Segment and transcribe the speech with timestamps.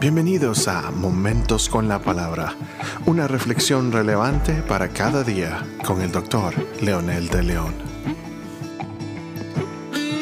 [0.00, 2.56] Bienvenidos a Momentos con la Palabra,
[3.04, 7.74] una reflexión relevante para cada día con el doctor Leonel de León.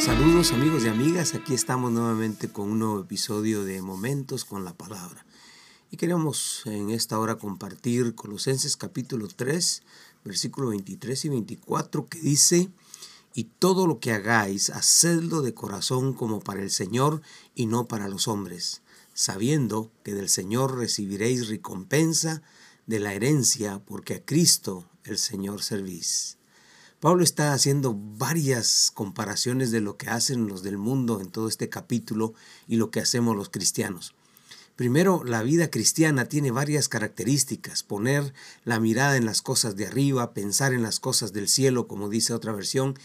[0.00, 4.74] Saludos amigos y amigas, aquí estamos nuevamente con un nuevo episodio de Momentos con la
[4.74, 5.24] Palabra.
[5.92, 9.84] Y queremos en esta hora compartir Colosenses capítulo 3,
[10.24, 12.68] versículo 23 y 24, que dice,
[13.32, 17.22] y todo lo que hagáis, hacedlo de corazón como para el Señor
[17.54, 18.82] y no para los hombres
[19.18, 22.40] sabiendo que del Señor recibiréis recompensa
[22.86, 26.38] de la herencia, porque a Cristo el Señor servís.
[27.00, 31.68] Pablo está haciendo varias comparaciones de lo que hacen los del mundo en todo este
[31.68, 32.34] capítulo
[32.68, 34.14] y lo que hacemos los cristianos.
[34.76, 37.82] Primero, la vida cristiana tiene varias características.
[37.82, 38.32] Poner
[38.64, 42.34] la mirada en las cosas de arriba, pensar en las cosas del cielo, como dice
[42.34, 42.96] otra versión,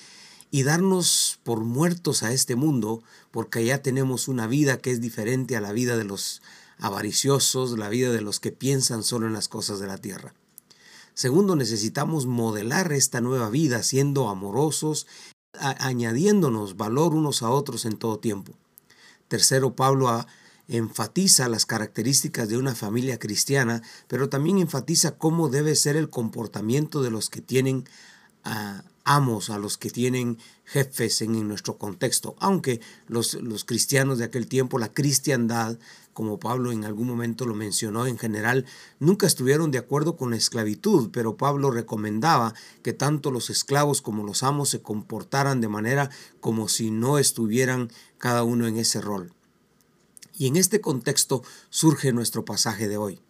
[0.53, 5.57] y darnos por muertos a este mundo, porque ya tenemos una vida que es diferente
[5.57, 6.43] a la vida de los
[6.77, 10.35] avariciosos, la vida de los que piensan solo en las cosas de la tierra.
[11.15, 15.07] Segundo, necesitamos modelar esta nueva vida siendo amorosos,
[15.54, 18.54] añadiéndonos valor unos a otros en todo tiempo.
[19.29, 20.24] Tercero, Pablo
[20.68, 27.01] enfatiza las características de una familia cristiana, pero también enfatiza cómo debe ser el comportamiento
[27.01, 27.85] de los que tienen
[28.43, 34.26] a, amos, a los que tienen jefes en, nuestro contexto, aunque los, los, cristianos de
[34.26, 35.77] aquel tiempo, la cristiandad,
[36.13, 38.65] como Pablo en algún momento lo mencionó en general,
[38.99, 44.24] nunca estuvieron de acuerdo con la esclavitud, pero Pablo recomendaba que tanto los esclavos como
[44.24, 46.09] los amos se comportaran de manera
[46.40, 49.34] como si no estuvieran cada uno en ese rol.
[50.37, 53.21] Y en este contexto surge nuestro pasaje de hoy.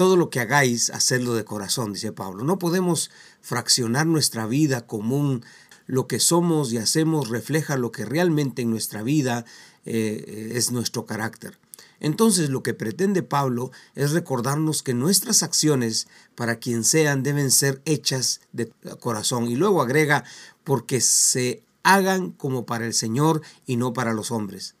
[0.00, 2.42] Todo lo que hagáis, hacedlo de corazón, dice Pablo.
[2.42, 3.10] No podemos
[3.42, 5.44] fraccionar nuestra vida común.
[5.84, 9.44] Lo que somos y hacemos refleja lo que realmente en nuestra vida
[9.84, 11.58] eh, es nuestro carácter.
[12.00, 17.82] Entonces lo que pretende Pablo es recordarnos que nuestras acciones, para quien sean, deben ser
[17.84, 19.50] hechas de corazón.
[19.50, 20.24] Y luego agrega,
[20.64, 24.76] porque se hagan como para el Señor y no para los hombres.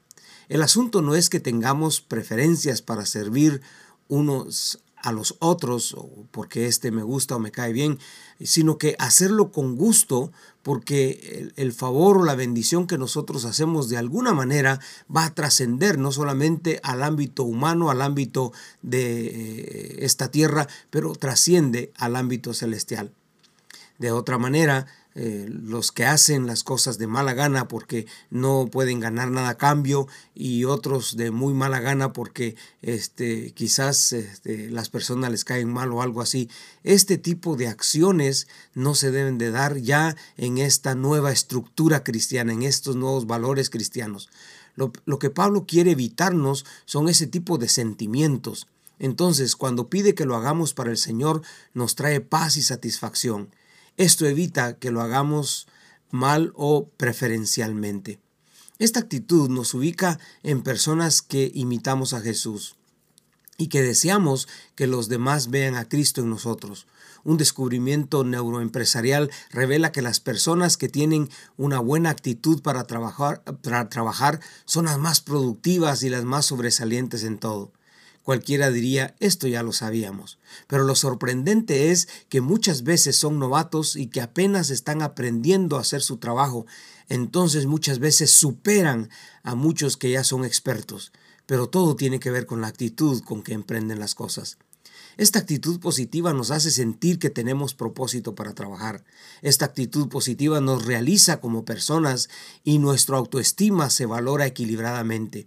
[0.48, 3.60] El asunto no es que tengamos preferencias para servir
[4.08, 5.96] unos a los otros
[6.30, 7.98] porque este me gusta o me cae bien,
[8.42, 13.96] sino que hacerlo con gusto porque el, favor o la bendición que nosotros hacemos de
[13.96, 14.80] alguna manera
[15.14, 18.52] va a trascender no solamente al ámbito humano, al ámbito
[18.82, 23.12] de eh, esta tierra, pero trasciende al ámbito celestial.
[23.98, 29.00] De otra manera, eh, los que hacen las cosas de mala gana porque no pueden
[29.00, 30.06] ganar nada a cambio
[30.36, 35.92] y otros de muy mala gana porque este, quizás este, las personas les caen mal
[35.92, 36.48] o algo así.
[36.84, 42.52] Este tipo de acciones no se deben de dar ya en esta nueva estructura cristiana,
[42.52, 44.28] en estos nuevos valores cristianos.
[44.76, 48.68] Lo, lo que Pablo quiere evitarnos son ese tipo de sentimientos.
[49.00, 51.42] Entonces, cuando pide que lo hagamos para el Señor,
[51.74, 53.48] nos trae paz y satisfacción.
[53.96, 55.66] Esto evita que lo hagamos
[56.10, 58.18] mal o preferencialmente.
[58.78, 62.76] Esta actitud nos ubica en personas que imitamos a Jesús
[63.58, 66.86] y que deseamos que los demás vean a Cristo en nosotros.
[67.22, 71.28] Un descubrimiento neuroempresarial revela que las personas que tienen
[71.58, 77.22] una buena actitud para trabajar, para trabajar son las más productivas y las más sobresalientes
[77.22, 77.72] en todo.
[78.22, 80.38] Cualquiera diría, esto ya lo sabíamos.
[80.66, 85.80] Pero lo sorprendente es que muchas veces son novatos y que apenas están aprendiendo a
[85.80, 86.66] hacer su trabajo.
[87.08, 89.10] Entonces muchas veces superan
[89.42, 91.12] a muchos que ya son expertos.
[91.46, 94.58] Pero todo tiene que ver con la actitud con que emprenden las cosas.
[95.16, 99.04] Esta actitud positiva nos hace sentir que tenemos propósito para trabajar.
[99.42, 102.28] Esta actitud positiva nos realiza como personas
[102.64, 105.46] y nuestra autoestima se valora equilibradamente.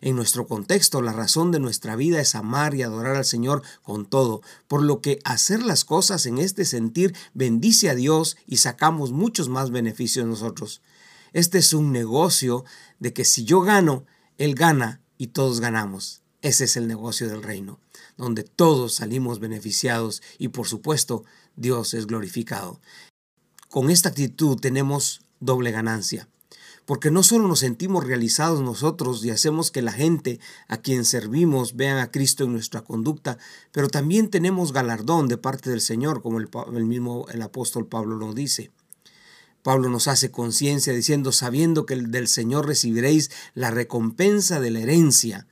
[0.00, 4.06] En nuestro contexto, la razón de nuestra vida es amar y adorar al Señor con
[4.06, 9.12] todo, por lo que hacer las cosas en este sentir bendice a Dios y sacamos
[9.12, 10.82] muchos más beneficios nosotros.
[11.32, 12.64] Este es un negocio
[12.98, 14.04] de que si yo gano,
[14.38, 16.22] Él gana y todos ganamos.
[16.42, 17.80] Ese es el negocio del reino,
[18.16, 21.24] donde todos salimos beneficiados y por supuesto
[21.56, 22.80] Dios es glorificado.
[23.68, 26.28] Con esta actitud tenemos doble ganancia
[26.86, 31.76] porque no solo nos sentimos realizados nosotros y hacemos que la gente a quien servimos
[31.76, 33.38] vean a Cristo en nuestra conducta,
[33.72, 38.32] pero también tenemos galardón de parte del Señor, como el, mismo el apóstol Pablo lo
[38.32, 38.70] dice.
[39.62, 45.48] Pablo nos hace conciencia diciendo, sabiendo que del Señor recibiréis la recompensa de la herencia,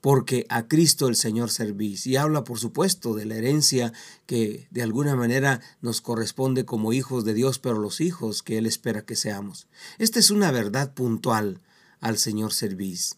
[0.00, 2.06] porque a Cristo el Señor servís.
[2.06, 3.92] Y habla, por supuesto, de la herencia
[4.26, 8.66] que de alguna manera nos corresponde como hijos de Dios, pero los hijos que Él
[8.66, 9.66] espera que seamos.
[9.98, 11.60] Esta es una verdad puntual
[12.00, 13.16] al Señor servís.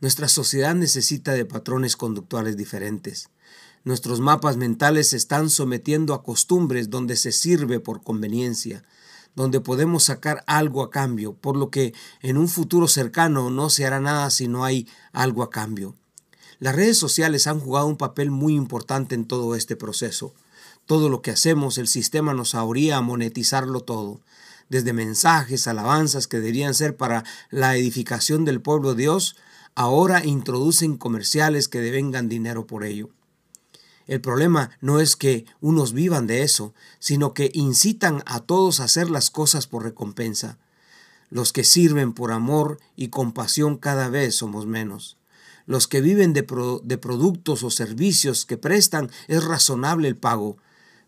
[0.00, 3.28] Nuestra sociedad necesita de patrones conductuales diferentes.
[3.84, 8.84] Nuestros mapas mentales se están sometiendo a costumbres donde se sirve por conveniencia,
[9.34, 13.86] donde podemos sacar algo a cambio, por lo que en un futuro cercano no se
[13.86, 15.94] hará nada si no hay algo a cambio.
[16.58, 20.34] Las redes sociales han jugado un papel muy importante en todo este proceso.
[20.86, 24.20] Todo lo que hacemos, el sistema nos ahoría a monetizarlo todo,
[24.68, 29.36] desde mensajes, alabanzas que deberían ser para la edificación del pueblo de Dios,
[29.74, 33.10] ahora introducen comerciales que devengan dinero por ello.
[34.08, 38.84] El problema no es que unos vivan de eso, sino que incitan a todos a
[38.84, 40.58] hacer las cosas por recompensa.
[41.30, 45.18] Los que sirven por amor y compasión cada vez somos menos.
[45.66, 50.56] Los que viven de, productos o servicios que prestan es razonable el pago,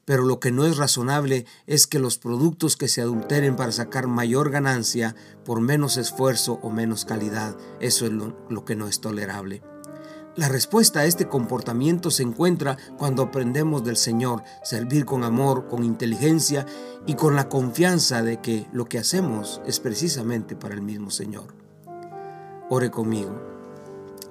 [0.04, 4.08] pero lo que no es razonable es que los productos que se adulteren para sacar
[4.08, 5.16] mayor ganancia
[5.46, 9.62] por menos esfuerzo o menos calidad, eso es lo, que no es tolerable.
[10.36, 15.82] La respuesta a este comportamiento se encuentra cuando aprendemos del Señor servir con amor, con
[15.82, 16.66] inteligencia
[17.04, 21.54] y con la confianza de que lo que hacemos es precisamente para el mismo Señor.
[22.68, 23.50] Ore conmigo.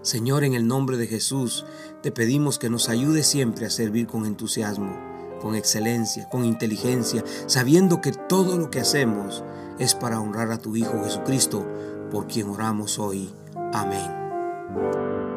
[0.02, 1.66] Señor, en el nombre de Jesús,
[2.02, 4.98] te pedimos que nos ayude siempre a servir con entusiasmo,
[5.42, 9.44] con excelencia, con inteligencia, sabiendo que todo lo que hacemos
[9.78, 11.68] es para honrar a tu Hijo Jesucristo,
[12.10, 13.30] por quien oramos hoy.
[13.74, 15.29] Amén.